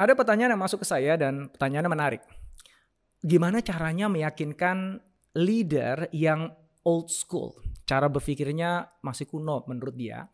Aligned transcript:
Ada 0.00 0.16
pertanyaan 0.16 0.56
yang 0.56 0.64
masuk 0.64 0.80
ke 0.80 0.88
saya 0.88 1.12
dan 1.20 1.52
pertanyaannya 1.52 1.92
menarik. 1.92 2.22
Gimana 3.20 3.60
caranya 3.60 4.08
meyakinkan 4.08 4.96
leader 5.36 6.08
yang 6.16 6.48
old 6.88 7.12
school? 7.12 7.60
Cara 7.84 8.08
berpikirnya 8.08 8.88
masih 9.04 9.28
kuno 9.28 9.60
menurut 9.68 9.92
dia. 9.92 10.24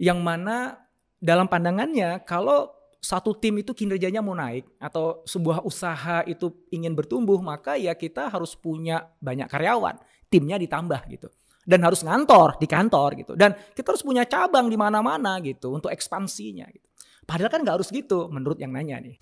Yang 0.00 0.18
mana 0.24 0.80
dalam 1.20 1.52
pandangannya 1.52 2.24
kalau 2.24 2.72
satu 2.96 3.36
tim 3.36 3.60
itu 3.60 3.76
kinerjanya 3.76 4.24
mau 4.24 4.32
naik 4.32 4.80
atau 4.80 5.20
sebuah 5.28 5.60
usaha 5.68 6.24
itu 6.24 6.64
ingin 6.72 6.96
bertumbuh 6.96 7.36
maka 7.44 7.76
ya 7.76 7.92
kita 7.92 8.32
harus 8.32 8.56
punya 8.56 9.04
banyak 9.20 9.52
karyawan, 9.52 10.00
timnya 10.32 10.56
ditambah 10.56 11.04
gitu. 11.12 11.28
Dan 11.60 11.84
harus 11.84 12.00
ngantor 12.00 12.56
di 12.56 12.64
kantor 12.64 13.20
gitu. 13.20 13.32
Dan 13.36 13.52
kita 13.76 13.92
harus 13.92 14.00
punya 14.00 14.24
cabang 14.24 14.72
di 14.72 14.80
mana-mana 14.80 15.36
gitu 15.44 15.76
untuk 15.76 15.92
ekspansinya 15.92 16.64
gitu. 16.72 16.88
Padahal 17.24 17.50
kan 17.50 17.64
nggak 17.64 17.76
harus 17.80 17.88
gitu 17.88 18.28
menurut 18.28 18.60
yang 18.60 18.72
nanya 18.72 19.00
nih. 19.00 19.16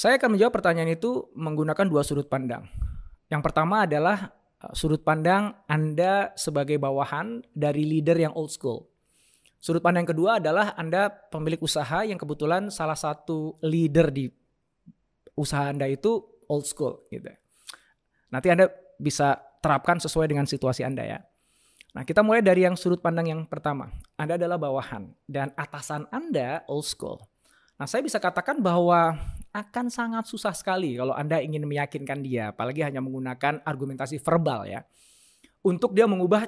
Saya 0.00 0.16
akan 0.16 0.32
menjawab 0.32 0.56
pertanyaan 0.56 0.96
itu 0.96 1.28
menggunakan 1.36 1.84
dua 1.84 2.00
sudut 2.00 2.24
pandang. 2.24 2.64
Yang 3.28 3.42
pertama 3.44 3.84
adalah 3.84 4.32
uh, 4.64 4.72
sudut 4.72 5.04
pandang 5.04 5.52
Anda 5.68 6.32
sebagai 6.40 6.80
bawahan 6.80 7.44
dari 7.52 7.84
leader 7.84 8.16
yang 8.16 8.32
old 8.32 8.48
school. 8.48 8.88
Sudut 9.60 9.84
pandang 9.84 10.08
kedua 10.08 10.40
adalah 10.40 10.72
Anda 10.80 11.12
pemilik 11.12 11.60
usaha 11.60 12.00
yang 12.00 12.16
kebetulan 12.16 12.72
salah 12.72 12.96
satu 12.96 13.60
leader 13.60 14.08
di 14.08 14.32
usaha 15.36 15.68
Anda 15.68 15.84
itu 15.84 16.24
old 16.48 16.64
school 16.64 17.04
gitu. 17.12 17.28
Nanti 18.30 18.48
Anda 18.50 18.70
bisa 18.96 19.38
terapkan 19.60 19.98
sesuai 20.00 20.30
dengan 20.30 20.46
situasi 20.48 20.86
Anda 20.86 21.04
ya. 21.04 21.18
Nah, 21.90 22.06
kita 22.06 22.22
mulai 22.22 22.38
dari 22.38 22.62
yang 22.62 22.78
sudut 22.78 23.02
pandang 23.02 23.26
yang 23.26 23.42
pertama. 23.50 23.90
Anda 24.14 24.38
adalah 24.38 24.62
bawahan 24.62 25.10
dan 25.26 25.50
atasan 25.58 26.06
Anda 26.14 26.62
old 26.70 26.86
school. 26.86 27.18
Nah, 27.74 27.90
saya 27.90 28.06
bisa 28.06 28.22
katakan 28.22 28.62
bahwa 28.62 29.18
akan 29.50 29.90
sangat 29.90 30.30
susah 30.30 30.54
sekali 30.54 30.94
kalau 30.94 31.10
Anda 31.10 31.42
ingin 31.42 31.66
meyakinkan 31.66 32.22
dia, 32.22 32.54
apalagi 32.54 32.86
hanya 32.86 33.02
menggunakan 33.02 33.66
argumentasi 33.66 34.22
verbal 34.22 34.70
ya. 34.70 34.86
Untuk 35.66 35.92
dia 35.92 36.06
mengubah 36.06 36.46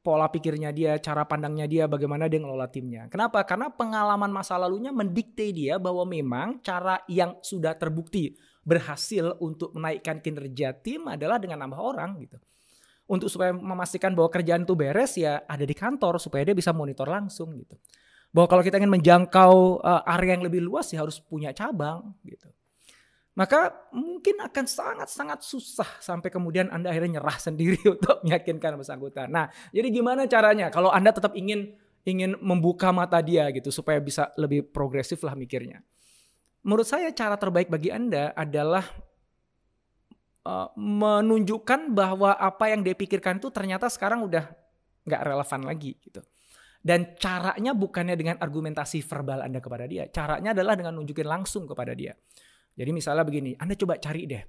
pola 0.00 0.32
pikirnya 0.32 0.72
dia, 0.72 0.96
cara 0.96 1.28
pandangnya 1.28 1.68
dia, 1.68 1.84
bagaimana 1.84 2.24
dia 2.26 2.40
ngelola 2.40 2.68
timnya. 2.72 3.06
Kenapa? 3.12 3.44
Karena 3.44 3.68
pengalaman 3.68 4.32
masa 4.32 4.56
lalunya 4.56 4.90
mendikte 4.90 5.52
dia 5.52 5.76
bahwa 5.76 6.08
memang 6.08 6.64
cara 6.64 7.04
yang 7.04 7.36
sudah 7.44 7.76
terbukti 7.76 8.32
berhasil 8.64 9.36
untuk 9.40 9.72
menaikkan 9.76 10.20
kinerja 10.20 10.76
tim 10.80 11.08
adalah 11.08 11.36
dengan 11.36 11.64
nambah 11.64 11.80
orang 11.80 12.16
gitu. 12.24 12.36
Untuk 13.10 13.26
supaya 13.26 13.50
memastikan 13.50 14.14
bahwa 14.14 14.30
kerjaan 14.30 14.62
itu 14.62 14.78
beres 14.78 15.18
ya 15.18 15.42
ada 15.44 15.66
di 15.66 15.74
kantor 15.74 16.22
supaya 16.22 16.46
dia 16.46 16.54
bisa 16.54 16.70
monitor 16.70 17.10
langsung 17.10 17.52
gitu. 17.58 17.74
Bahwa 18.30 18.46
kalau 18.46 18.62
kita 18.62 18.78
ingin 18.78 18.94
menjangkau 18.94 19.82
uh, 19.82 20.06
area 20.06 20.38
yang 20.38 20.46
lebih 20.46 20.62
luas 20.62 20.86
ya 20.94 21.02
harus 21.02 21.18
punya 21.18 21.50
cabang. 21.50 22.14
Maka 23.38 23.90
mungkin 23.94 24.42
akan 24.42 24.66
sangat-sangat 24.66 25.46
susah 25.46 25.86
sampai 26.02 26.28
kemudian 26.34 26.66
Anda 26.68 26.90
akhirnya 26.90 27.20
nyerah 27.20 27.38
sendiri 27.46 27.80
untuk 27.86 28.20
meyakinkan 28.26 28.74
bersangkutan. 28.74 29.30
Nah, 29.30 29.48
jadi 29.70 29.88
gimana 29.90 30.26
caranya 30.26 30.68
kalau 30.68 30.90
Anda 30.90 31.14
tetap 31.14 31.38
ingin 31.38 31.78
ingin 32.04 32.34
membuka 32.40 32.90
mata 32.90 33.20
dia 33.20 33.44
gitu 33.52 33.68
supaya 33.68 34.00
bisa 34.00 34.32
lebih 34.40 34.66
progresif 34.72 35.20
lah 35.22 35.36
mikirnya. 35.36 35.84
Menurut 36.64 36.88
saya 36.88 37.08
cara 37.12 37.36
terbaik 37.40 37.72
bagi 37.72 37.88
Anda 37.92 38.32
adalah 38.36 38.84
uh, 40.44 40.68
menunjukkan 40.76 41.92
bahwa 41.92 42.36
apa 42.36 42.72
yang 42.72 42.84
dia 42.84 42.96
pikirkan 42.96 43.40
itu 43.40 43.48
ternyata 43.52 43.88
sekarang 43.88 44.24
udah 44.24 44.44
nggak 45.04 45.22
relevan 45.24 45.60
lagi 45.64 45.96
gitu. 46.00 46.20
Dan 46.80 47.12
caranya 47.20 47.76
bukannya 47.76 48.16
dengan 48.16 48.40
argumentasi 48.40 49.04
verbal 49.04 49.44
Anda 49.44 49.60
kepada 49.60 49.84
dia. 49.84 50.08
Caranya 50.08 50.56
adalah 50.56 50.80
dengan 50.80 50.96
nunjukin 50.96 51.28
langsung 51.28 51.68
kepada 51.68 51.92
dia. 51.92 52.16
Jadi 52.74 52.90
misalnya 52.94 53.24
begini, 53.26 53.54
Anda 53.58 53.74
coba 53.76 53.98
cari 54.00 54.24
deh 54.24 54.42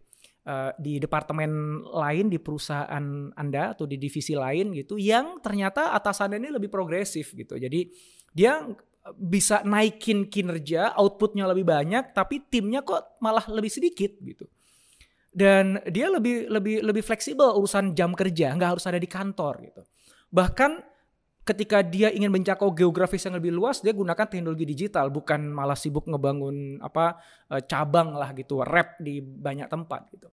uh, 0.48 0.72
di 0.78 0.98
departemen 0.98 1.84
lain 1.86 2.32
di 2.32 2.40
perusahaan 2.42 3.32
Anda 3.34 3.76
atau 3.76 3.86
di 3.86 3.98
divisi 3.98 4.34
lain 4.34 4.74
gitu 4.74 4.98
yang 4.98 5.42
ternyata 5.44 5.94
atasannya 5.94 6.38
ini 6.42 6.50
lebih 6.54 6.70
progresif 6.72 7.34
gitu. 7.36 7.58
Jadi 7.58 7.92
dia 8.32 8.64
bisa 9.18 9.66
naikin 9.66 10.30
kinerja, 10.30 10.94
outputnya 10.94 11.50
lebih 11.50 11.66
banyak, 11.66 12.14
tapi 12.14 12.46
timnya 12.48 12.86
kok 12.86 13.18
malah 13.18 13.44
lebih 13.50 13.74
sedikit 13.74 14.14
gitu. 14.22 14.46
Dan 15.32 15.80
dia 15.90 16.12
lebih 16.12 16.52
lebih 16.52 16.84
lebih 16.84 17.02
fleksibel 17.02 17.56
urusan 17.56 17.98
jam 17.98 18.14
kerja, 18.14 18.54
nggak 18.54 18.78
harus 18.78 18.86
ada 18.86 19.00
di 19.02 19.10
kantor 19.10 19.64
gitu. 19.64 19.82
Bahkan 20.30 20.91
ketika 21.42 21.82
dia 21.82 22.14
ingin 22.14 22.30
menjangkau 22.30 22.72
geografis 22.74 23.26
yang 23.26 23.38
lebih 23.38 23.52
luas, 23.54 23.82
dia 23.82 23.94
gunakan 23.94 24.26
teknologi 24.30 24.66
digital, 24.66 25.10
bukan 25.10 25.50
malah 25.50 25.78
sibuk 25.78 26.06
ngebangun 26.06 26.78
apa 26.80 27.18
eh, 27.50 27.62
cabang 27.66 28.14
lah 28.14 28.32
gitu, 28.38 28.62
rep 28.62 29.02
di 29.02 29.20
banyak 29.22 29.68
tempat 29.68 30.08
gitu. 30.14 30.30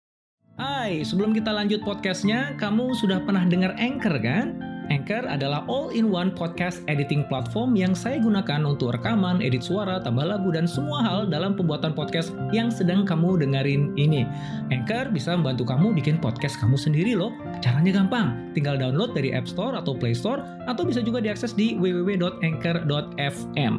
Hai, 0.52 1.00
sebelum 1.00 1.32
kita 1.32 1.48
lanjut 1.48 1.80
podcastnya, 1.80 2.54
kamu 2.60 2.92
sudah 2.92 3.24
pernah 3.24 3.48
dengar 3.48 3.72
Anchor 3.80 4.20
kan? 4.20 4.72
Anchor 4.91 5.22
adalah 5.31 5.62
all-in-one 5.70 6.34
podcast 6.34 6.82
editing 6.91 7.22
platform 7.31 7.78
yang 7.78 7.94
saya 7.94 8.19
gunakan 8.19 8.66
untuk 8.66 8.91
rekaman, 8.98 9.38
edit 9.38 9.62
suara, 9.62 10.03
tambah 10.03 10.26
lagu, 10.26 10.50
dan 10.50 10.66
semua 10.66 11.04
hal 11.06 11.31
dalam 11.31 11.54
pembuatan 11.54 11.94
podcast 11.94 12.34
yang 12.50 12.66
sedang 12.72 13.06
kamu 13.06 13.38
dengerin 13.38 13.94
ini. 13.94 14.26
Anchor 14.75 15.15
bisa 15.15 15.38
membantu 15.38 15.69
kamu 15.71 15.94
bikin 15.94 16.19
podcast 16.19 16.59
kamu 16.59 16.75
sendiri 16.75 17.15
loh. 17.15 17.31
Caranya 17.62 18.03
gampang, 18.03 18.50
tinggal 18.56 18.75
download 18.75 19.15
dari 19.15 19.31
App 19.31 19.47
Store 19.47 19.78
atau 19.78 19.94
Play 19.94 20.19
Store, 20.19 20.42
atau 20.66 20.82
bisa 20.82 20.98
juga 20.98 21.22
diakses 21.22 21.54
di 21.54 21.78
www.anchor.fm. 21.78 23.75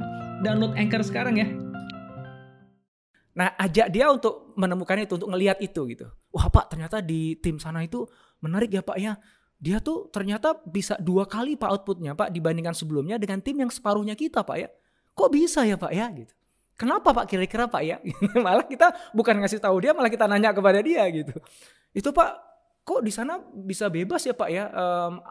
Download 0.45 0.71
Anchor 0.79 1.03
sekarang 1.03 1.35
ya. 1.35 1.47
Nah, 3.33 3.49
ajak 3.57 3.89
dia 3.89 4.13
untuk 4.13 4.53
menemukan 4.55 5.01
itu, 5.01 5.17
untuk 5.17 5.33
ngelihat 5.33 5.57
itu 5.59 5.89
gitu. 5.89 6.07
Wah 6.29 6.47
Pak, 6.53 6.69
ternyata 6.69 7.01
di 7.01 7.33
tim 7.41 7.57
sana 7.57 7.81
itu 7.81 8.05
menarik 8.39 8.69
ya 8.69 8.85
Pak 8.85 8.97
ya 9.01 9.17
dia 9.59 9.79
tuh 9.79 10.11
ternyata 10.11 10.59
bisa 10.67 10.99
dua 10.99 11.23
kali 11.23 11.55
pak 11.55 11.69
outputnya 11.71 12.13
pak 12.13 12.29
dibandingkan 12.33 12.75
sebelumnya 12.75 13.15
dengan 13.15 13.39
tim 13.39 13.55
yang 13.59 13.71
separuhnya 13.71 14.13
kita 14.17 14.43
pak 14.43 14.57
ya. 14.59 14.69
Kok 15.13 15.29
bisa 15.29 15.63
ya 15.63 15.77
pak 15.79 15.93
ya 15.93 16.09
gitu. 16.11 16.33
Kenapa 16.73 17.13
pak 17.13 17.29
kira-kira 17.29 17.69
pak 17.69 17.81
ya? 17.85 17.97
malah 18.45 18.65
kita 18.65 18.91
bukan 19.13 19.39
ngasih 19.39 19.61
tahu 19.61 19.77
dia 19.79 19.93
malah 19.93 20.09
kita 20.09 20.25
nanya 20.27 20.51
kepada 20.51 20.81
dia 20.81 21.05
gitu. 21.13 21.37
Itu 21.93 22.09
pak 22.11 22.53
kok 22.83 22.99
di 22.99 23.11
sana 23.15 23.39
bisa 23.39 23.87
bebas 23.87 24.27
ya 24.27 24.35
pak 24.35 24.49
ya 24.51 24.67
um, 24.73 25.23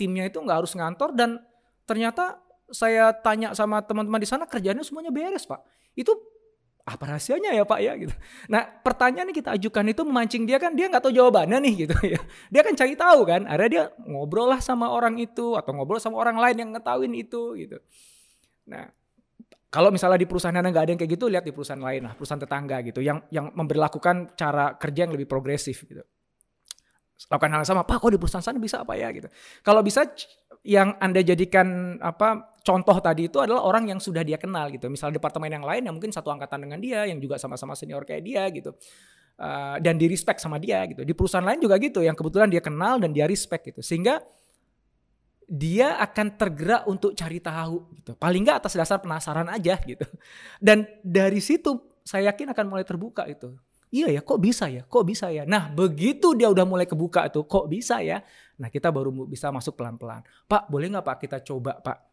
timnya 0.00 0.24
itu 0.24 0.40
nggak 0.40 0.64
harus 0.64 0.72
ngantor 0.72 1.12
dan 1.12 1.36
ternyata 1.84 2.40
saya 2.72 3.12
tanya 3.12 3.52
sama 3.52 3.84
teman-teman 3.84 4.22
di 4.22 4.28
sana 4.30 4.46
kerjanya 4.46 4.80
semuanya 4.86 5.12
beres 5.12 5.44
pak. 5.44 5.60
Itu 5.92 6.29
apa 6.84 7.04
rahasianya 7.06 7.54
ya 7.54 7.64
Pak 7.68 7.80
ya 7.80 7.92
gitu. 7.96 8.14
Nah 8.48 8.66
pertanyaan 8.66 9.30
yang 9.30 9.38
kita 9.38 9.54
ajukan 9.54 9.84
itu 9.92 10.02
memancing 10.02 10.42
dia 10.48 10.58
kan 10.58 10.72
dia 10.74 10.90
nggak 10.90 11.02
tahu 11.04 11.14
jawabannya 11.14 11.58
nih 11.62 11.74
gitu 11.86 11.96
ya. 12.16 12.20
Dia 12.50 12.62
kan 12.66 12.74
cari 12.74 12.94
tahu 12.96 13.20
kan. 13.28 13.44
Akhirnya 13.46 13.70
dia 13.70 13.84
ngobrol 14.04 14.50
lah 14.50 14.60
sama 14.60 14.90
orang 14.90 15.20
itu 15.20 15.54
atau 15.54 15.70
ngobrol 15.76 16.00
sama 16.02 16.18
orang 16.18 16.40
lain 16.40 16.56
yang 16.56 16.70
ngetahuin 16.74 17.12
itu 17.14 17.54
gitu. 17.56 17.78
Nah 18.66 18.90
kalau 19.70 19.94
misalnya 19.94 20.18
di 20.18 20.26
perusahaan 20.26 20.50
anda 20.50 20.66
nggak 20.66 20.82
ada 20.82 20.90
yang 20.90 21.00
kayak 21.00 21.12
gitu, 21.14 21.30
lihat 21.30 21.46
di 21.46 21.54
perusahaan 21.54 21.78
lain 21.78 22.10
lah, 22.10 22.18
perusahaan 22.18 22.42
tetangga 22.42 22.82
gitu, 22.82 22.98
yang 23.06 23.22
yang 23.30 23.54
memperlakukan 23.54 24.34
cara 24.34 24.74
kerja 24.74 25.06
yang 25.06 25.14
lebih 25.14 25.30
progresif 25.30 25.86
gitu. 25.86 26.02
Lakukan 27.30 27.50
hal 27.54 27.62
yang 27.62 27.70
sama, 27.70 27.86
Pak, 27.86 28.02
kok 28.02 28.10
di 28.10 28.18
perusahaan 28.18 28.42
sana 28.42 28.58
bisa 28.58 28.82
apa 28.82 28.98
ya 28.98 29.14
gitu. 29.14 29.30
Kalau 29.62 29.86
bisa 29.86 30.10
yang 30.66 30.98
anda 30.98 31.22
jadikan 31.22 31.96
apa 32.02 32.49
contoh 32.60 32.96
tadi 33.00 33.26
itu 33.28 33.40
adalah 33.40 33.64
orang 33.64 33.88
yang 33.90 34.00
sudah 34.00 34.24
dia 34.24 34.36
kenal 34.36 34.68
gitu. 34.70 34.86
Misalnya 34.92 35.18
departemen 35.18 35.50
yang 35.50 35.64
lain 35.64 35.82
yang 35.88 35.94
mungkin 35.96 36.12
satu 36.12 36.28
angkatan 36.32 36.68
dengan 36.68 36.78
dia, 36.78 37.08
yang 37.08 37.18
juga 37.18 37.40
sama-sama 37.40 37.72
senior 37.74 38.04
kayak 38.04 38.22
dia 38.22 38.44
gitu. 38.52 38.76
Uh, 39.40 39.80
dan 39.80 39.96
di 39.96 40.04
respect 40.04 40.38
sama 40.44 40.60
dia 40.60 40.84
gitu. 40.84 41.00
Di 41.00 41.16
perusahaan 41.16 41.44
lain 41.44 41.60
juga 41.64 41.80
gitu, 41.80 42.04
yang 42.04 42.12
kebetulan 42.12 42.52
dia 42.52 42.60
kenal 42.60 43.00
dan 43.00 43.10
dia 43.16 43.24
respect 43.24 43.72
gitu. 43.72 43.80
Sehingga 43.80 44.20
dia 45.50 45.98
akan 45.98 46.38
tergerak 46.38 46.86
untuk 46.86 47.10
cari 47.18 47.42
tahu 47.42 47.90
gitu. 47.98 48.14
Paling 48.14 48.46
nggak 48.46 48.62
atas 48.62 48.78
dasar 48.78 49.02
penasaran 49.02 49.50
aja 49.50 49.74
gitu. 49.82 50.06
Dan 50.62 50.86
dari 51.02 51.42
situ 51.42 51.98
saya 52.06 52.30
yakin 52.30 52.54
akan 52.54 52.64
mulai 52.70 52.86
terbuka 52.86 53.26
itu. 53.26 53.58
iya 53.90 54.06
ya 54.06 54.22
kok 54.22 54.38
bisa 54.38 54.70
ya, 54.70 54.86
kok 54.86 55.02
bisa 55.02 55.34
ya. 55.34 55.42
Nah 55.42 55.66
begitu 55.74 56.38
dia 56.38 56.46
udah 56.46 56.62
mulai 56.62 56.86
kebuka 56.86 57.26
tuh, 57.26 57.42
kok 57.50 57.66
bisa 57.66 57.98
ya. 57.98 58.22
Nah 58.62 58.70
kita 58.70 58.94
baru 58.94 59.10
bisa 59.26 59.50
masuk 59.50 59.74
pelan-pelan. 59.74 60.22
Pak 60.46 60.70
boleh 60.70 60.86
nggak 60.94 61.02
Pak 61.02 61.16
kita 61.26 61.38
coba 61.42 61.82
Pak 61.82 62.09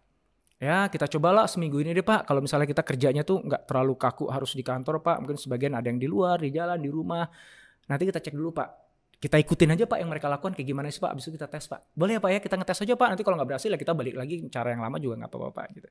Ya 0.57 0.89
kita 0.89 1.06
cobalah 1.06 1.45
seminggu 1.45 1.77
ini 1.86 1.94
deh 1.94 2.01
Pak. 2.01 2.25
Kalau 2.25 2.42
misalnya 2.42 2.65
kita 2.65 2.81
kerjanya 2.81 3.21
tuh 3.21 3.45
nggak 3.45 3.69
terlalu 3.69 3.94
kaku 3.94 4.25
harus 4.33 4.57
di 4.57 4.65
kantor 4.65 5.06
Pak. 5.06 5.21
Mungkin 5.21 5.38
sebagian 5.38 5.77
ada 5.77 5.86
yang 5.86 6.01
di 6.01 6.09
luar, 6.09 6.42
di 6.42 6.50
jalan, 6.50 6.81
di 6.81 6.89
rumah. 6.89 7.30
Nanti 7.86 8.09
kita 8.09 8.18
cek 8.18 8.33
dulu 8.33 8.57
Pak. 8.57 8.69
Kita 9.18 9.38
ikutin 9.38 9.74
aja 9.74 9.86
Pak 9.89 9.98
yang 9.98 10.09
mereka 10.13 10.30
lakukan 10.30 10.57
kayak 10.57 10.65
gimana 10.65 10.89
sih 10.89 10.98
Pak. 10.98 11.13
Abis 11.13 11.30
itu 11.30 11.38
kita 11.38 11.45
tes 11.45 11.69
Pak. 11.69 11.94
Boleh 11.94 12.18
ya 12.18 12.21
Pak 12.21 12.30
ya 12.33 12.39
kita 12.42 12.56
ngetes 12.57 12.80
aja 12.89 12.94
Pak. 12.98 13.07
Nanti 13.13 13.21
kalau 13.21 13.38
nggak 13.38 13.50
berhasil 13.54 13.69
ya 13.69 13.77
kita 13.77 13.94
balik 13.94 14.18
lagi 14.18 14.36
cara 14.50 14.74
yang 14.74 14.81
lama 14.81 14.98
juga 14.98 15.13
nggak 15.21 15.30
apa-apa 15.30 15.50
Pak. 15.54 15.65
Gitu. 15.77 15.88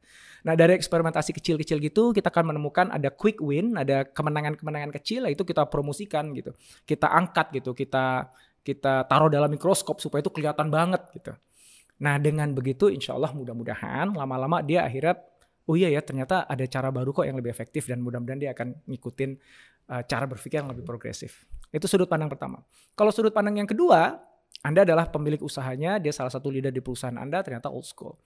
Nah 0.46 0.54
dari 0.58 0.72
eksperimentasi 0.74 1.30
kecil-kecil 1.34 1.78
gitu 1.78 2.02
kita 2.10 2.26
akan 2.34 2.54
menemukan 2.54 2.90
ada 2.90 3.10
quick 3.14 3.38
win, 3.38 3.78
ada 3.78 4.02
kemenangan-kemenangan 4.02 4.90
kecil. 4.98 5.30
Itu 5.30 5.46
kita 5.46 5.66
promosikan 5.70 6.34
gitu. 6.34 6.54
Kita 6.82 7.06
angkat 7.06 7.54
gitu. 7.54 7.70
Kita 7.70 8.30
kita 8.66 9.06
taruh 9.06 9.30
dalam 9.30 9.46
mikroskop 9.46 10.02
supaya 10.02 10.26
itu 10.26 10.30
kelihatan 10.34 10.74
banget 10.74 11.06
gitu. 11.14 11.38
Nah 12.02 12.20
dengan 12.20 12.52
begitu 12.52 12.92
insya 12.92 13.16
Allah 13.16 13.32
mudah-mudahan 13.32 14.12
lama-lama 14.12 14.60
dia 14.60 14.84
akhirnya 14.84 15.16
oh 15.66 15.74
iya 15.74 15.90
ya 15.90 16.00
ternyata 16.04 16.46
ada 16.46 16.62
cara 16.68 16.92
baru 16.94 17.10
kok 17.10 17.26
yang 17.26 17.36
lebih 17.36 17.50
efektif 17.50 17.90
dan 17.90 18.04
mudah-mudahan 18.04 18.38
dia 18.38 18.50
akan 18.54 18.76
ngikutin 18.86 19.30
uh, 19.90 20.02
cara 20.06 20.24
berpikir 20.28 20.62
yang 20.62 20.70
lebih 20.70 20.86
progresif. 20.86 21.46
Itu 21.74 21.90
sudut 21.90 22.06
pandang 22.06 22.30
pertama. 22.30 22.62
Kalau 22.94 23.10
sudut 23.10 23.34
pandang 23.34 23.58
yang 23.58 23.68
kedua, 23.68 24.22
Anda 24.62 24.86
adalah 24.86 25.10
pemilik 25.10 25.42
usahanya, 25.42 25.98
dia 25.98 26.14
salah 26.14 26.30
satu 26.30 26.48
leader 26.48 26.70
di 26.70 26.80
perusahaan 26.80 27.16
Anda 27.18 27.42
ternyata 27.42 27.68
old 27.68 27.84
school. 27.84 28.16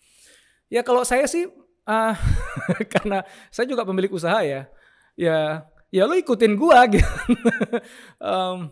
Ya 0.71 0.85
kalau 0.85 1.03
saya 1.03 1.25
sih 1.27 1.49
uh, 1.89 2.15
karena 2.95 3.25
saya 3.49 3.67
juga 3.67 3.83
pemilik 3.89 4.13
usaha 4.13 4.45
ya, 4.45 4.69
ya 5.17 5.65
ya 5.91 6.07
lo 6.07 6.15
ikutin 6.15 6.55
gua 6.55 6.87
gitu. 6.93 7.09
um, 8.23 8.71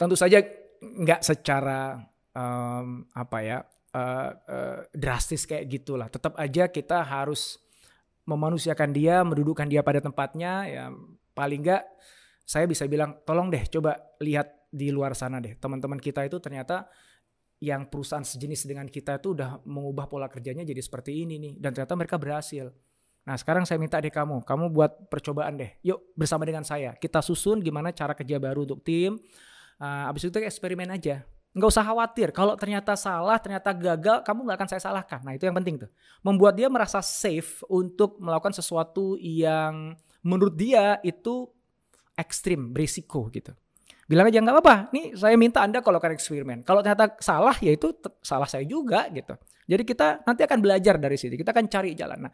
tentu 0.00 0.16
saja 0.16 0.40
nggak 0.80 1.20
secara 1.20 2.00
um, 2.36 3.08
apa 3.16 3.38
ya 3.40 3.58
uh, 3.96 4.30
uh, 4.36 4.78
drastis 4.92 5.48
kayak 5.48 5.66
gitulah. 5.72 6.12
Tetap 6.12 6.36
aja 6.36 6.68
kita 6.68 7.00
harus 7.00 7.56
memanusiakan 8.28 8.90
dia, 8.92 9.24
mendudukkan 9.24 9.66
dia 9.66 9.80
pada 9.80 10.04
tempatnya. 10.04 10.52
Ya 10.68 10.84
paling 11.32 11.64
nggak 11.64 11.82
saya 12.46 12.68
bisa 12.68 12.84
bilang, 12.86 13.18
tolong 13.26 13.48
deh 13.50 13.64
coba 13.66 13.98
lihat 14.20 14.68
di 14.68 14.92
luar 14.92 15.16
sana 15.16 15.40
deh. 15.40 15.56
Teman-teman 15.56 15.98
kita 15.98 16.22
itu 16.28 16.36
ternyata 16.38 16.86
yang 17.56 17.88
perusahaan 17.88 18.22
sejenis 18.22 18.68
dengan 18.68 18.84
kita 18.84 19.16
itu 19.16 19.32
udah 19.32 19.64
mengubah 19.64 20.04
pola 20.12 20.28
kerjanya 20.28 20.60
jadi 20.60 20.78
seperti 20.84 21.24
ini 21.24 21.40
nih. 21.40 21.54
Dan 21.56 21.72
ternyata 21.72 21.96
mereka 21.96 22.20
berhasil. 22.20 22.68
Nah 23.26 23.34
sekarang 23.34 23.66
saya 23.66 23.82
minta 23.82 23.98
deh 23.98 24.12
kamu, 24.12 24.46
kamu 24.46 24.70
buat 24.70 25.10
percobaan 25.10 25.58
deh. 25.58 25.74
Yuk 25.82 26.14
bersama 26.14 26.46
dengan 26.46 26.62
saya, 26.62 26.94
kita 26.94 27.18
susun 27.24 27.58
gimana 27.58 27.90
cara 27.90 28.14
kerja 28.14 28.38
baru 28.38 28.62
untuk 28.62 28.86
tim. 28.86 29.18
Uh, 29.76 30.08
abis 30.08 30.32
itu 30.32 30.40
eksperimen 30.40 30.88
aja 30.88 31.20
nggak 31.56 31.70
usah 31.72 31.84
khawatir. 31.88 32.28
Kalau 32.36 32.52
ternyata 32.60 32.92
salah 33.00 33.40
ternyata 33.40 33.72
gagal 33.72 34.20
kamu 34.20 34.44
nggak 34.44 34.56
akan 34.60 34.68
saya 34.68 34.80
salahkan. 34.84 35.24
Nah 35.24 35.32
itu 35.32 35.48
yang 35.48 35.56
penting 35.56 35.80
tuh. 35.80 35.90
Membuat 36.20 36.52
dia 36.52 36.68
merasa 36.68 37.00
safe 37.00 37.64
untuk 37.72 38.20
melakukan 38.20 38.52
sesuatu 38.52 39.16
yang 39.16 39.96
menurut 40.20 40.52
dia 40.52 41.00
itu 41.00 41.48
ekstrim 42.12 42.76
berisiko 42.76 43.32
gitu. 43.32 43.56
Bilang 44.06 44.28
aja 44.28 44.38
nggak 44.38 44.54
apa-apa 44.54 44.76
nih 44.94 45.18
saya 45.18 45.34
minta 45.40 45.64
anda 45.64 45.80
kalau 45.80 45.96
kan 45.96 46.12
eksperimen. 46.12 46.60
Kalau 46.60 46.84
ternyata 46.84 47.16
salah 47.24 47.56
ya 47.58 47.72
itu 47.72 47.90
salah 48.20 48.46
saya 48.46 48.62
juga 48.68 49.08
gitu. 49.08 49.32
Jadi 49.66 49.82
kita 49.82 50.22
nanti 50.22 50.46
akan 50.46 50.58
belajar 50.62 50.94
dari 51.00 51.18
sini. 51.18 51.34
Kita 51.34 51.50
akan 51.50 51.66
cari 51.66 51.90
jalan. 51.98 52.28
Nah, 52.28 52.32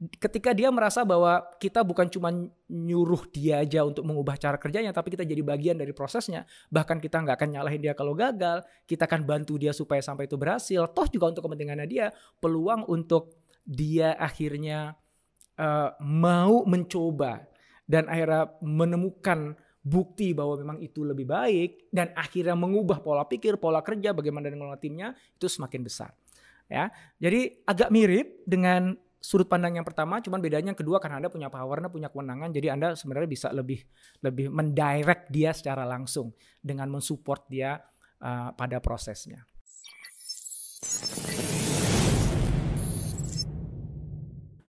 ketika 0.00 0.56
dia 0.56 0.72
merasa 0.72 1.04
bahwa 1.04 1.44
kita 1.60 1.84
bukan 1.84 2.08
cuma 2.08 2.32
nyuruh 2.72 3.28
dia 3.28 3.60
aja 3.60 3.84
untuk 3.84 4.08
mengubah 4.08 4.40
cara 4.40 4.56
kerjanya, 4.56 4.96
tapi 4.96 5.12
kita 5.12 5.28
jadi 5.28 5.44
bagian 5.44 5.76
dari 5.76 5.92
prosesnya. 5.92 6.48
Bahkan 6.72 7.04
kita 7.04 7.20
nggak 7.20 7.36
akan 7.36 7.48
nyalahin 7.60 7.84
dia 7.84 7.92
kalau 7.92 8.16
gagal. 8.16 8.64
Kita 8.88 9.04
akan 9.04 9.28
bantu 9.28 9.60
dia 9.60 9.76
supaya 9.76 10.00
sampai 10.00 10.24
itu 10.24 10.40
berhasil. 10.40 10.88
Toh 10.96 11.06
juga 11.12 11.36
untuk 11.36 11.44
kepentingannya 11.44 11.84
dia, 11.84 12.08
peluang 12.40 12.88
untuk 12.88 13.36
dia 13.60 14.16
akhirnya 14.16 14.96
uh, 15.60 15.92
mau 16.00 16.64
mencoba 16.64 17.44
dan 17.84 18.08
akhirnya 18.08 18.56
menemukan 18.64 19.52
bukti 19.80 20.32
bahwa 20.32 20.56
memang 20.60 20.78
itu 20.80 21.04
lebih 21.04 21.28
baik 21.28 21.92
dan 21.92 22.12
akhirnya 22.16 22.56
mengubah 22.56 23.04
pola 23.04 23.28
pikir, 23.28 23.60
pola 23.60 23.84
kerja, 23.84 24.16
bagaimana 24.16 24.48
dengan 24.48 24.72
timnya 24.80 25.12
itu 25.36 25.44
semakin 25.44 25.84
besar 25.84 26.16
ya. 26.70 26.88
Jadi 27.20 27.66
agak 27.68 27.92
mirip 27.92 28.46
dengan 28.48 28.96
sudut 29.20 29.44
pandang 29.44 29.76
yang 29.76 29.84
pertama, 29.84 30.18
cuman 30.24 30.40
bedanya 30.40 30.72
yang 30.72 30.80
kedua 30.80 30.96
karena 30.96 31.20
Anda 31.20 31.28
punya 31.28 31.52
power, 31.52 31.84
Anda 31.84 31.92
punya 31.92 32.08
kewenangan, 32.08 32.50
jadi 32.56 32.72
Anda 32.72 32.96
sebenarnya 32.96 33.28
bisa 33.28 33.48
lebih 33.52 33.84
lebih 34.24 34.48
mendirect 34.48 35.28
dia 35.28 35.52
secara 35.52 35.84
langsung 35.84 36.32
dengan 36.64 36.88
mensupport 36.88 37.44
dia 37.46 37.76
uh, 38.24 38.50
pada 38.56 38.80
prosesnya. 38.80 39.44